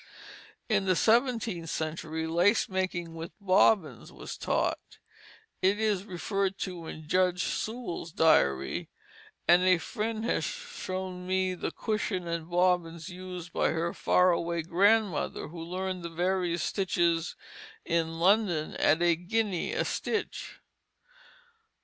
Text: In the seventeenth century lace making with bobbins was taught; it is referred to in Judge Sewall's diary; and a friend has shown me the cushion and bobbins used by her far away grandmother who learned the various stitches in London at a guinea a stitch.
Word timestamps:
In 0.67 0.85
the 0.85 0.95
seventeenth 0.95 1.69
century 1.69 2.25
lace 2.25 2.67
making 2.67 3.13
with 3.13 3.33
bobbins 3.39 4.11
was 4.11 4.35
taught; 4.35 4.97
it 5.61 5.79
is 5.79 6.05
referred 6.05 6.57
to 6.61 6.87
in 6.87 7.07
Judge 7.07 7.43
Sewall's 7.43 8.11
diary; 8.11 8.89
and 9.47 9.61
a 9.61 9.77
friend 9.77 10.25
has 10.25 10.43
shown 10.43 11.27
me 11.27 11.53
the 11.53 11.69
cushion 11.69 12.27
and 12.27 12.49
bobbins 12.49 13.09
used 13.09 13.53
by 13.53 13.69
her 13.69 13.93
far 13.93 14.31
away 14.31 14.63
grandmother 14.63 15.49
who 15.49 15.61
learned 15.61 16.01
the 16.01 16.09
various 16.09 16.63
stitches 16.63 17.35
in 17.85 18.19
London 18.19 18.73
at 18.77 19.03
a 19.03 19.15
guinea 19.15 19.71
a 19.71 19.85
stitch. 19.85 20.61